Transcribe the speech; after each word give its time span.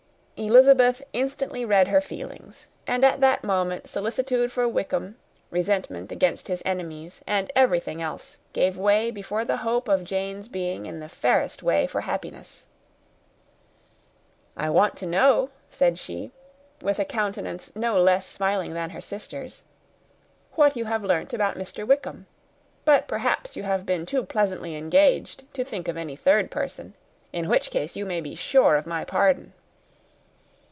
Elizabeth 0.43 1.03
instantly 1.13 1.63
read 1.63 1.89
her 1.89 2.01
feelings; 2.01 2.65
and, 2.87 3.05
at 3.05 3.21
that 3.21 3.43
moment, 3.43 3.87
solicitude 3.87 4.51
for 4.51 4.67
Wickham, 4.67 5.15
resentment 5.51 6.11
against 6.11 6.47
his 6.47 6.63
enemies, 6.65 7.21
and 7.27 7.51
everything 7.55 8.01
else, 8.01 8.39
gave 8.51 8.75
way 8.75 9.11
before 9.11 9.45
the 9.45 9.57
hope 9.57 9.87
of 9.87 10.03
Jane's 10.03 10.47
being 10.47 10.87
in 10.87 10.99
the 10.99 11.07
fairest 11.07 11.61
way 11.61 11.85
for 11.85 12.01
happiness. 12.01 12.65
"I 14.57 14.71
want 14.71 14.97
to 14.97 15.05
know," 15.05 15.51
said 15.69 15.99
she, 15.99 16.31
with 16.81 16.97
a 16.97 17.05
countenance 17.05 17.71
no 17.75 18.01
less 18.01 18.25
smiling 18.25 18.73
than 18.73 18.89
her 18.89 19.01
sister's, 19.01 19.61
"what 20.53 20.75
you 20.75 20.85
have 20.85 21.03
learnt 21.03 21.35
about 21.35 21.55
Mr. 21.55 21.85
Wickham. 21.87 22.25
But 22.83 23.07
perhaps 23.07 23.55
you 23.55 23.61
have 23.61 23.85
been 23.85 24.07
too 24.07 24.23
pleasantly 24.25 24.75
engaged 24.75 25.43
to 25.53 25.63
think 25.63 25.87
of 25.87 25.97
any 25.97 26.15
third 26.15 26.49
person, 26.49 26.95
in 27.31 27.47
which 27.47 27.69
case 27.69 27.95
you 27.95 28.07
may 28.07 28.21
be 28.21 28.33
sure 28.33 28.75
of 28.75 28.87
my 28.87 29.05
pardon." 29.05 29.53